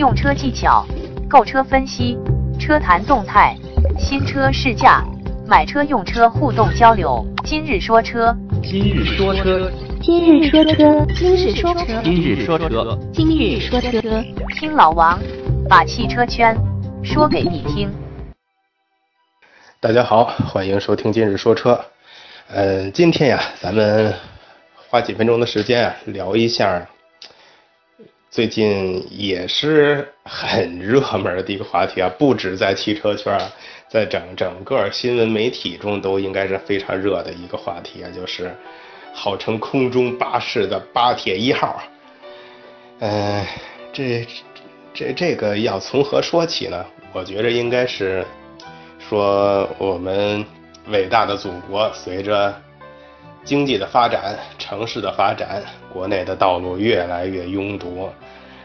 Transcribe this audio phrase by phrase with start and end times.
[0.00, 0.82] 用车技巧、
[1.28, 2.16] 购车分析、
[2.58, 3.54] 车谈动态、
[3.98, 5.04] 新车试驾、
[5.46, 7.22] 买车用车互动交流。
[7.44, 14.00] 今日说车，今日说车，今日说车，今日说车，今日说车，今日说车，
[14.58, 15.20] 听老王
[15.68, 16.56] 把汽车圈
[17.04, 17.92] 说给你听。
[19.80, 21.78] 大家好，欢迎收听今日说车。
[22.48, 24.14] 呃，今天呀，咱们
[24.88, 26.88] 花几分钟的时间啊，聊一下
[28.30, 33.36] 最近也是很热门的一个话题啊，不止在汽车圈，
[33.88, 38.54] 在整整个新闻媒体中都应该是非常热的一个话题啊，就是
[39.12, 41.82] 号称空中巴士的巴铁一号。
[43.00, 43.44] 嗯，
[43.92, 44.26] 这
[44.94, 46.86] 这这个要从何说起呢？
[47.12, 48.24] 我觉着应该是。
[49.08, 50.44] 说我们
[50.86, 52.54] 伟大的祖国，随着
[53.44, 55.62] 经济的发展、城市的发展，
[55.92, 58.08] 国内的道路越来越拥堵，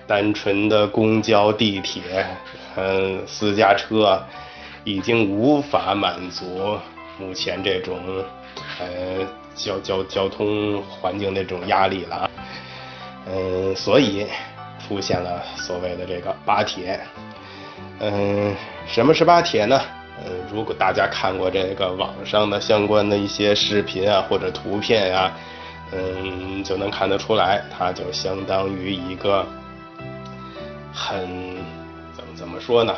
[0.05, 2.25] 单纯的公交、地铁、
[2.75, 4.22] 嗯私家车
[4.83, 6.77] 已经无法满足
[7.17, 7.97] 目前这种
[8.80, 12.30] 呃交交交通环境那种压力了，
[13.28, 14.28] 嗯，所以
[14.85, 17.00] 出现了所谓的这个巴铁。
[18.00, 18.53] 嗯，
[18.85, 19.81] 什么是巴铁呢？
[20.17, 25.31] 呃，如果大家看过这个网上的相关的一些视频啊或者图片呀，
[25.91, 29.45] 嗯，就能看得出来，它就相当于一个
[30.94, 31.27] 很
[32.16, 32.95] 怎么怎么说呢，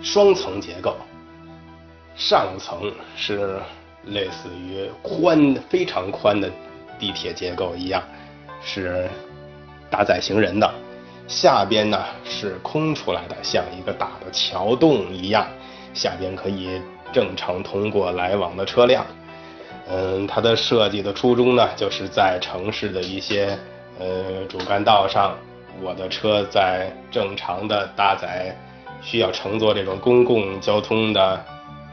[0.00, 0.96] 双层结构，
[2.14, 3.58] 上层是
[4.04, 6.48] 类似于宽非常宽的
[6.98, 8.00] 地铁结构一样，
[8.62, 9.08] 是
[9.90, 10.74] 搭载行人的，
[11.26, 15.46] 下边呢是空出来的，像一个大的桥洞一样。
[15.96, 16.80] 下边可以
[17.10, 19.06] 正常通过来往的车辆，
[19.88, 23.58] 嗯，它的设计的初衷呢，就是在城市的一些
[23.98, 25.34] 呃主干道上，
[25.80, 28.54] 我的车在正常的搭载
[29.00, 31.42] 需要乘坐这种公共交通的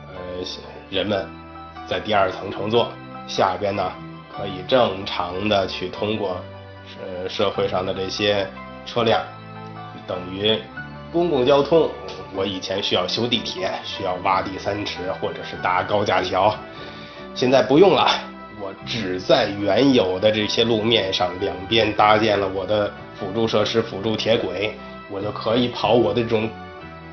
[0.10, 0.14] 呃
[0.90, 1.26] 人们，
[1.88, 2.92] 在第二层乘坐，
[3.26, 3.90] 下边呢
[4.36, 6.36] 可以正常的去通过
[7.02, 8.46] 呃社会上的这些
[8.86, 9.22] 车辆，
[10.06, 10.60] 等于
[11.14, 11.90] 公共交通。
[12.36, 16.56] 我以前需要修地铁，需要挖地三尺，或者是搭高架桥，
[17.36, 18.08] 现在不用了。
[18.62, 24.74] 我只在原有的这些路面上两边搭建了我的辅助设施、辅助铁轨，
[25.12, 26.50] 我就可以跑我的这种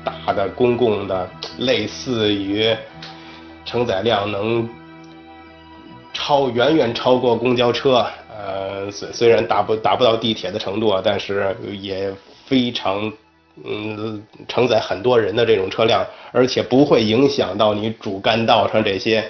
[0.03, 1.29] 大的公共的，
[1.59, 2.75] 类似于
[3.65, 4.67] 承载量能
[6.13, 12.11] 超远远超过公交车，呃，虽虽然达不达不到地铁的程度啊，但是也
[12.45, 13.11] 非常。
[13.63, 19.23] 嗯，承载很多人的这种车辆，而且不会影响到你主干道上这些，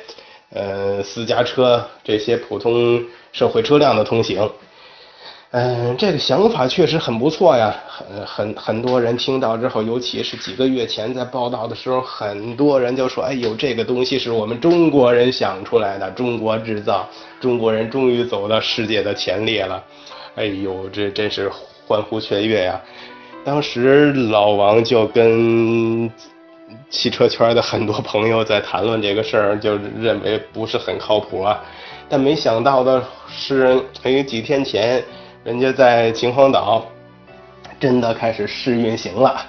[0.50, 4.50] 呃，私家车这些普通社会车辆的通行。
[5.54, 17.06] 嗯，这个想法确实很不错呀，很很很多人听到之后，尤其是几个月前在报道的时候，很多人就说：“哎呦，这个东西是我们中国人想出来的，中国制造，
[17.42, 19.84] 中国人终于走到世界的前列了。”
[20.36, 21.52] 哎呦，这真是
[21.86, 22.82] 欢呼雀跃呀！
[23.44, 26.10] 当时老王就跟
[26.90, 31.60] 汽车圈的很多朋友在谈论这个事儿，就认为不是很靠谱啊。
[32.08, 35.04] 但没想到的是，哎，几天前
[35.44, 36.86] 人家在秦皇岛
[37.80, 39.44] 真的开始试运行了。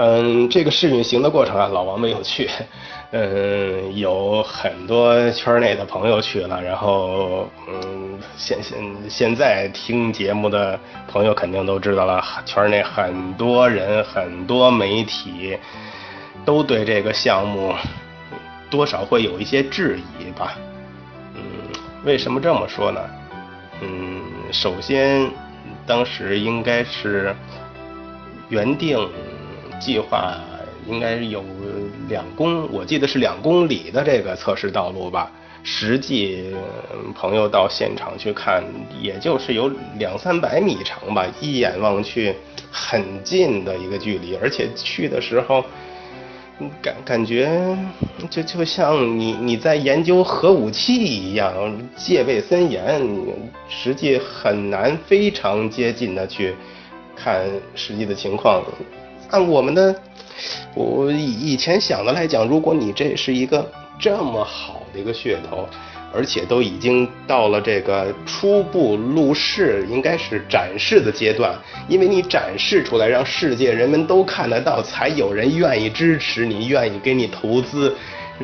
[0.00, 2.48] 嗯，这个试运行的过程啊，老王没有去。
[3.10, 8.78] 嗯，有很多圈内的朋友去了，然后嗯，现现
[9.08, 10.78] 现在听节目的
[11.08, 15.58] 朋友肯定都知道了， 圈内很多人、很多媒体
[16.44, 17.74] 都对这个项目
[18.70, 20.56] 多少会有一些质疑吧。
[21.34, 21.42] 嗯，
[22.04, 23.00] 为什么这么说呢？
[23.80, 24.20] 嗯，
[24.52, 25.28] 首先
[25.86, 27.34] 当时应该是
[28.48, 28.98] 原定
[29.78, 30.38] 计划。
[30.86, 31.44] 应该有
[32.08, 35.30] 两公，我记得是两公里的这个测试道路吧。
[35.62, 36.46] 实际
[37.14, 38.64] 朋友到现场去看，
[38.98, 42.34] 也就是有两三百米长吧，一眼望去
[42.70, 44.34] 很近的一个距离。
[44.36, 45.62] 而且去的时候，
[46.80, 47.76] 感 感觉
[48.30, 51.52] 就就像你你在研究核武器一样，
[51.96, 53.02] 戒备森严，
[53.68, 56.54] 实际很难非常接近的去
[57.14, 57.44] 看
[57.74, 58.64] 实际的情况。
[59.30, 59.94] 按我们的。
[60.74, 65.68] 我以以前想的来讲，如果你这是一个这么好的一个噱头，
[66.14, 71.52] 而且都已经到了这个初步入市，应该是展示的阶段，
[71.88, 77.96] 因为你展示出来，让世界人们都看得到，才有人愿意支持你，愿意给你投资，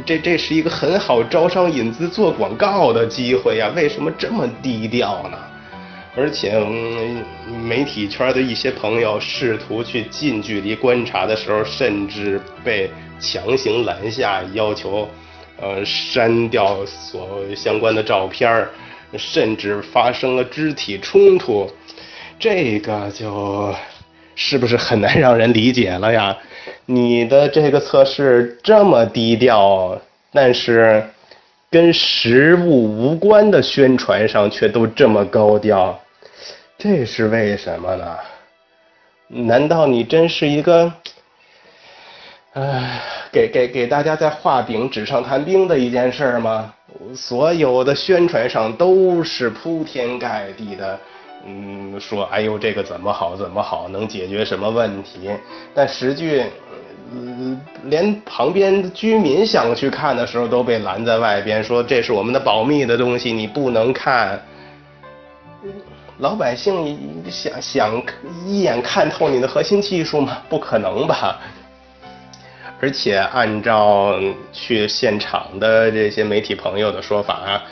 [0.05, 3.71] 这这是一个很好招商引资、做广告的机会呀。
[3.77, 5.39] 为什么这么低调呢？
[6.16, 6.52] 而且、
[7.64, 12.88] 媒体圈的一些朋友试图去近距离观察的时候，甚至被
[13.19, 15.08] 强行拦下，要求
[15.61, 18.70] 呃删掉所相关的照片儿，
[19.16, 21.69] 甚至发生了肢体冲突，
[22.38, 23.75] 这个就
[24.37, 26.37] 是不是很难让人理解了呀？
[26.87, 30.00] 你的这个测试这么低调，
[30.32, 31.05] 但是
[31.70, 36.00] 跟实物无关的宣传上却都这么高调，
[36.76, 38.17] 这是为什么呢？
[39.29, 40.93] 难道你真是一个，
[42.53, 43.00] 唉，
[43.32, 46.73] 给给给大家在画饼纸上谈兵的一件事吗？
[47.17, 51.00] 所有的宣传上都是铺天盖地的，
[51.47, 55.31] 嗯，说哎呦这个怎么好怎么好，能解决什么问题？
[55.75, 56.44] 但实际，
[57.85, 64.41] 连旁边居民想去看的时候都被拦在外边，说这是我们的保密的东西，你不能看。
[66.19, 66.96] 老百姓
[67.28, 68.02] 想想
[68.46, 70.38] 一眼看透你的核心技术吗？
[70.49, 71.40] 不可能吧。
[72.81, 74.19] 而且按照
[74.52, 77.62] 去现场的这些媒体朋友的说法啊，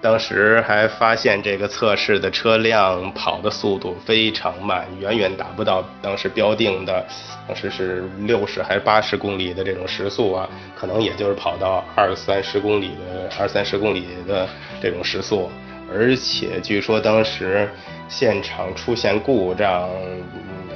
[0.00, 7.04] 当时还发现这个测试的车辆跑的速度非常慢，远远达不到当时标定的，
[7.48, 14.46] 当时是六十还是八十公里的这种时速啊，可能也就是跑到二三十公里的二三十公里的
[14.80, 15.50] 这种时速。
[15.92, 17.68] 而且据说当时
[18.08, 19.88] 现场出现故障，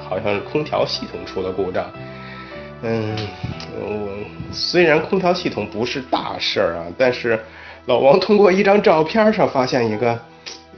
[0.09, 1.91] 好像是空调系统出了故障。
[2.83, 3.15] 嗯，
[3.79, 4.09] 我
[4.51, 7.39] 虽然空调系统不是大事儿啊，但是
[7.87, 10.19] 老王通过一张照片上发现一个，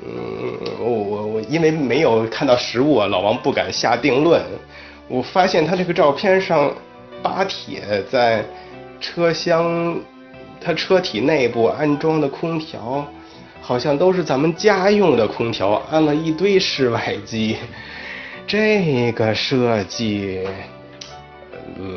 [0.04, 4.42] 嗯，我我我因为没有看到实物啊，老王不敢下定论。
[5.08, 6.72] 我发现他这个照片上，
[7.22, 8.44] 巴铁在
[9.00, 9.96] 车厢，
[10.60, 13.06] 他车体内部安装的空调。
[13.66, 17.56] 好像都是咱们家用的空调，安了一堆室外机，
[18.46, 20.46] 这个设计，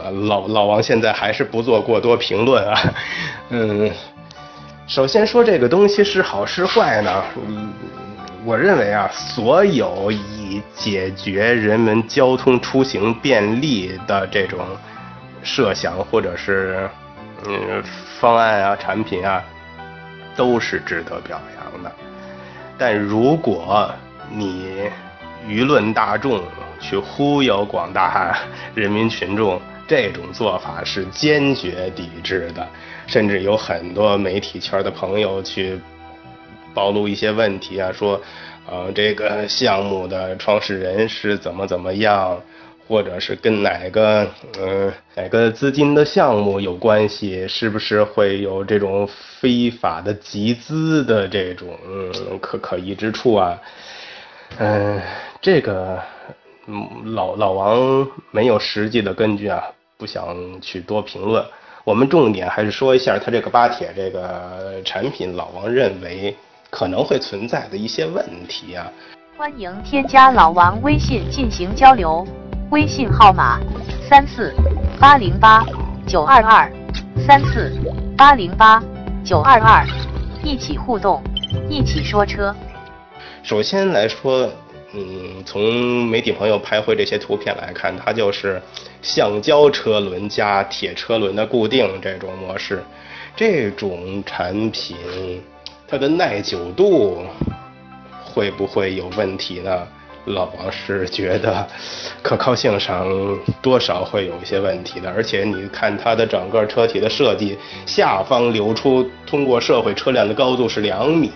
[0.01, 2.93] 老老老王现在还是不做过多评论啊。
[3.51, 3.91] 嗯，
[4.87, 7.23] 首先说这个东西是好是坏呢？
[7.45, 7.69] 嗯，
[8.45, 14.65] 我认为啊，所有以解决人们交通出行便利的这种
[15.43, 16.89] 设想或者是
[17.45, 17.83] 嗯
[18.21, 19.43] 方案啊、产品啊，
[20.33, 21.56] 都是值得表扬。
[21.83, 21.91] 的，
[22.77, 23.89] 但如果
[24.29, 24.89] 你
[25.47, 26.41] 舆论大众
[26.79, 28.37] 去忽悠广大
[28.75, 32.67] 人民群众，这种做法是坚决抵制的。
[33.07, 35.79] 甚至有很多媒体圈的朋友去
[36.73, 38.21] 暴露一些问题啊，说，
[38.69, 42.37] 呃，这个项目的创始人是怎么怎么样。
[42.87, 44.25] 或者是跟哪个
[44.59, 47.47] 嗯哪个资金的项目有关系？
[47.47, 49.07] 是不是会有这种
[49.39, 51.77] 非法的集资的这种
[52.41, 53.59] 可可疑之处啊？
[54.59, 55.01] 嗯，
[55.41, 56.01] 这个
[57.05, 59.63] 老老王没有实际的根据啊，
[59.97, 61.43] 不想去多评论。
[61.83, 66.35] 我们重点还是说一下他这个巴铁这个产品，老王认为
[66.69, 68.91] 可能会存在的一些问题啊。
[69.37, 72.27] 欢迎添加老王微信进行交流。
[72.69, 73.61] 微信号码
[74.09, 74.53] 三四
[74.99, 75.65] 八零八
[76.05, 76.69] 九二二
[77.25, 77.73] 三四
[78.17, 78.83] 八零八
[79.23, 79.87] 九二二，
[80.43, 81.23] 一起互动，
[81.69, 82.53] 一起说车。
[83.41, 84.51] 首先来说，
[84.93, 88.61] 嗯，从媒体朋友拍回这些图片来看，它就是
[89.01, 92.83] 橡胶车轮加铁车轮的固定这种模式。
[93.33, 94.97] 这种产品，
[95.87, 97.23] 它的耐久度
[98.25, 99.87] 会不会有问题呢？
[100.27, 101.65] 老王是觉得
[102.21, 103.07] 可靠性上
[103.61, 111.31] 多少会有一些问题的，而且你看它的整个车体的设计，下方流出通过社会车辆的高度是两米。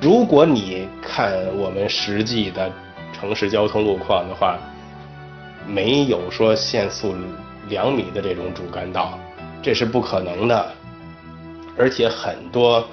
[0.00, 2.70] 如果你看我们实际的
[3.12, 4.58] 城市交通路况的话，
[5.66, 7.14] 没有说限速
[7.68, 9.18] 两米的这种主干道，
[9.62, 10.72] 这是不可能的，
[11.76, 12.86] 而且很多。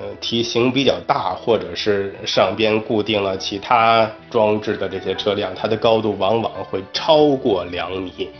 [0.00, 8.30] 呃，体型比较大，或者是上边固定了其他装置的这些车辆，它的高度往往会超过两米。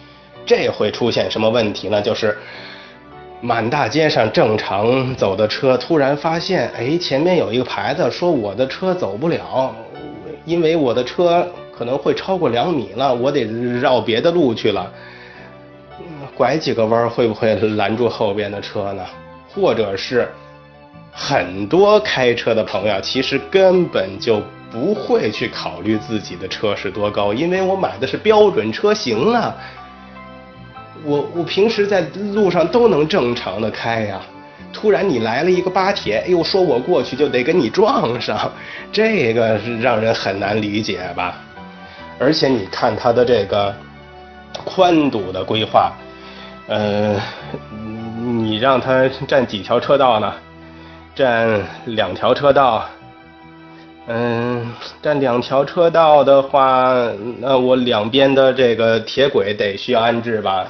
[0.47, 2.01] 这会出现什么问题呢？
[2.01, 2.39] 就是
[3.43, 9.77] 满大街上正常走的车，突然发现，哎，前面有一个牌子说我的车走不了，
[10.47, 13.45] 因为我的车可能会超过两米了，我得
[13.79, 14.91] 绕别的路去了。
[16.35, 19.05] 拐几个弯会不会拦住后边的车呢？
[19.55, 20.27] 或者是？
[21.13, 29.55] 很多开车的朋友其实根本就不会去考虑自己的车是多高，因为我买的是标准车型啊。
[31.03, 32.03] 我我平时在
[32.33, 34.21] 路上都能正常的开呀，
[34.73, 38.53] 突然你来了一个巴铁，哎呦，说我过去就得跟你撞上，
[38.93, 41.41] 这个是让人很难理解吧？
[42.19, 43.75] 而且你看它的这个
[44.63, 45.91] 宽度的规划，
[46.69, 47.19] 呃，
[48.13, 50.33] 你让它占几条车道呢？
[51.21, 52.83] 占两条车道。
[54.07, 54.73] 嗯，
[55.03, 56.95] 占两条车道的话，
[57.39, 60.67] 那我两边的这个铁轨得需要安置吧？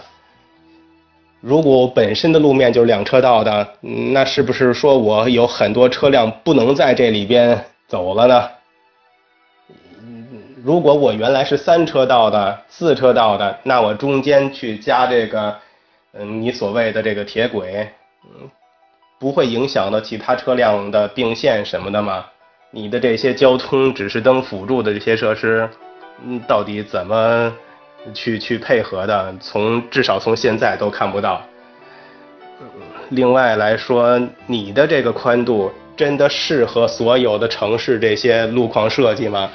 [1.41, 3.65] 如果本身的路面就是两车道的，
[4.13, 8.49] 那是不是说我有很多车辆不能在这里边走了呢？
[10.65, 15.57] 如果我原来是三车道的、四车道的，那我中间去加这个，
[16.13, 17.89] 嗯，你所谓的这个铁轨，
[18.25, 18.51] 嗯，
[19.21, 22.25] 不会影响到其他车辆的并线什么的吗？
[22.71, 25.69] 你的这些交通指示灯辅助的这些设施，
[26.25, 27.53] 嗯，到底怎么
[28.15, 29.35] 去去配合的？
[29.39, 31.43] 从至少从现在都看不到。
[33.11, 39.51] 另外来说，你的这个宽度真的适合所有的城市这些路况设计吗？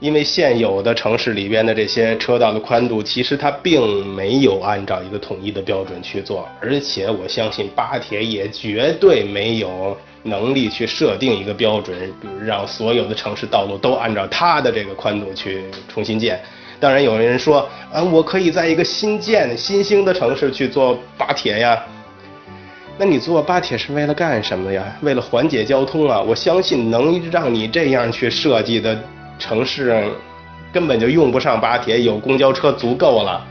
[0.00, 11.96] 因为现有的城市里边的这些车道的宽度，其实它并没有按照一个统一的标准去做，而且我相信巴铁也绝对没有能力去设定一个标准，
[12.44, 16.40] 让所有的城市道路都按照它的这个宽度去重新建。
[16.78, 21.76] 当然有人说，啊，我可以在一个新建新兴的城市去做巴铁呀。
[22.96, 24.96] 那你做巴铁是为了干什么呀？
[25.02, 26.20] 为了缓解交通啊！
[26.20, 28.96] 我相信能让你这样去设计的。
[29.38, 30.04] 城市
[30.72, 33.44] 根本就用不上巴铁，有公交车足够了。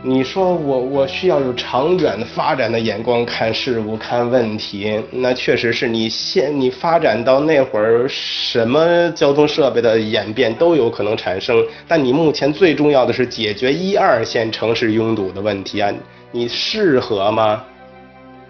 [0.00, 11.66] 你说我我需要有长远的发展的眼光看事物看问题，那确实是你现你发展到那会儿，什么交通设备的演变都有可能产生。
[11.88, 15.92] 但你目前最重要的是解决一二线城市拥堵的问题啊，
[16.30, 17.64] 你适合吗？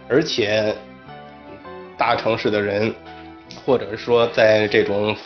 [0.06, 0.74] 而且
[1.96, 2.94] 大城市的人，
[3.64, 5.16] 或者说在这种。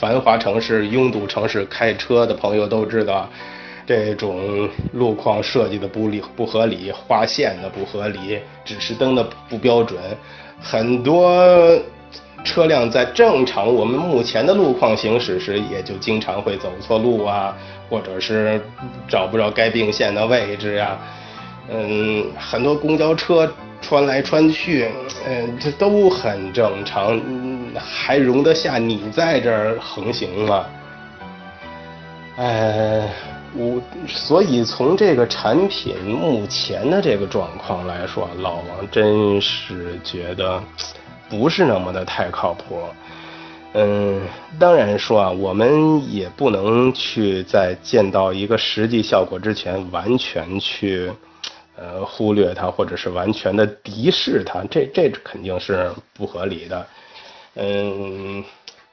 [0.00, 3.28] 繁华城市、拥堵城市，开车的朋友都知道，
[3.86, 10.00] 这种路况设计的不理不合理，划线的不合理，指示灯的不标准，
[10.58, 11.78] 很多
[12.42, 17.54] 车辆在正常我们目前的路况行驶时，也就经常会走错路啊，
[17.90, 18.58] 或者是
[19.06, 20.98] 找不着该并线的位置呀。
[21.68, 23.52] 嗯，很多公交车。
[23.82, 24.90] 穿来穿去，
[25.26, 27.18] 嗯，这都很正常，
[27.78, 30.66] 还容得下你在这儿横行吗？
[32.36, 33.08] 哎，
[33.54, 40.62] 我所以从这个产品目前的这个状况来说，老王真是觉得
[41.30, 42.82] 不是那么的太靠谱。
[43.72, 44.20] 嗯，
[44.58, 51.10] 当然说啊，我们也不能去在见到一个实际效果之前完全去。
[51.80, 56.86] 呃，忽略它，或者是完全的敌视它，这这肯定是不合理的。
[57.54, 58.44] 嗯，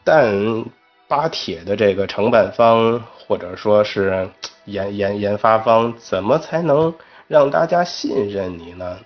[0.06, 0.64] 但
[1.06, 4.30] 巴铁的这个承办方或者说是
[4.64, 6.94] 研研研发方，怎么才能
[7.28, 8.98] 让大家信任你呢？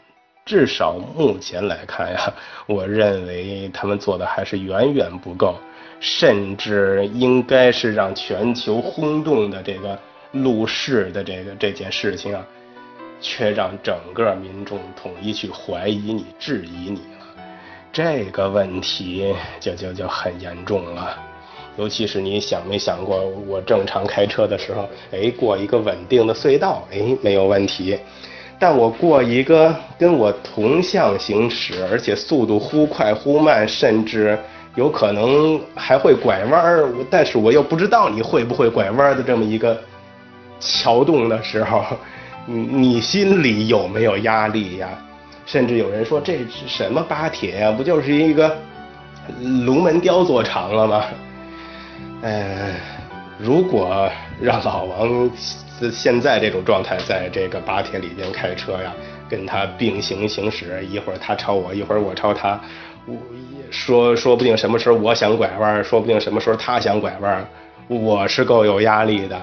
[0.45, 2.33] 至少目前来看呀，
[2.67, 5.55] 我认为他们做的还是远远不够，
[6.00, 9.97] 甚至应该是让全球轰动的这个
[10.33, 12.45] 路试的这个这件事情啊。
[13.22, 17.44] 却让整个民众统一去怀疑你、质疑你了，
[17.94, 21.16] 这个问题就就就很严重了。
[21.78, 27.98] 尤其是你想没想过，我正常开车的时候，哎，过一个稳定的隧道，哎，没有问题。
[28.60, 34.38] 但我过一个跟我同向行驶，而且速度忽快忽慢，甚至
[34.75, 39.80] 有可能还会拐弯儿，但是我又不知道你会不会拐弯的这么一个
[40.60, 41.84] 桥洞的时候。
[42.51, 42.60] 你
[42.96, 44.89] 你心里有没有压力呀？
[45.46, 47.72] 甚至有人说这是什么巴铁呀？
[47.72, 48.55] 不就是一个
[49.65, 51.03] 龙门雕做长了吗？
[52.22, 52.75] 嗯，
[53.39, 55.29] 如果让老王
[55.91, 58.93] 现在这种状态在这个巴铁里边开车呀，
[59.27, 62.60] 跟他并行行驶，一会儿他超我，一会儿我超他，
[63.08, 63.15] 我
[63.72, 67.48] 说说不定什么时候我想拐弯，说不定什么时候他想拐弯，
[67.88, 69.41] 我是够有压力的。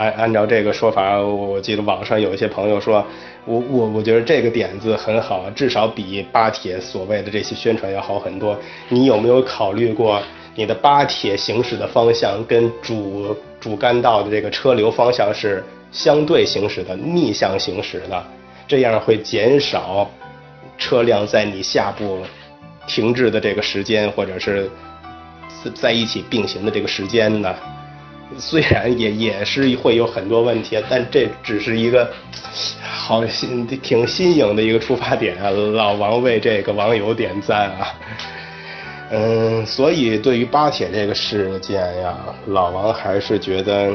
[0.00, 3.04] 按按照这个说法，我记得网上有一些朋友说，
[3.44, 8.58] 我我我觉得这个点子很好，至少比巴铁所谓的这些宣传要好很多。
[8.88, 10.22] 你有没有考虑过，
[10.54, 18.24] 你的巴铁行驶的方向跟主主干道的这个车流方向是相对行驶的，逆向行驶的，
[18.66, 20.10] 这样会减少
[20.78, 22.22] 车辆在你下部
[22.86, 24.70] 停滞的这个时间，或者是
[25.74, 27.54] 在一起并行的这个时间呢？
[28.38, 32.10] 虽然也也是会有很多问题，但这只是一个
[32.82, 35.50] 好新挺新颖的一个出发点啊！
[35.50, 37.94] 老王为这个网友点赞啊。
[39.10, 43.92] 嗯，所以对于巴铁这个事件呀，老王还是觉得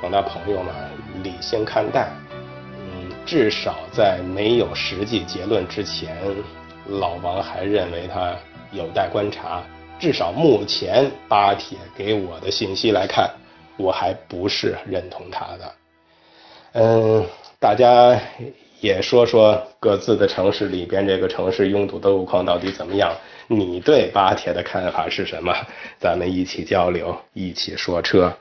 [0.00, 0.72] 广大朋友们
[1.22, 2.08] 理性看待。
[2.78, 6.16] 嗯，至少在没有实际结论之前，
[6.86, 8.34] 老王还认为他
[8.70, 9.62] 有待观察。
[9.98, 13.30] 至少目前巴铁给我的信息来看，
[13.76, 15.72] 我还不是认同他的。
[16.72, 17.26] 嗯，
[17.58, 18.18] 大家
[18.80, 23.14] 也说说各自的城市里边这个城市拥堵的路况到底怎么样？
[23.46, 25.54] 你对巴铁的看法是什么？
[25.98, 28.32] 咱们一起交流，一起说车。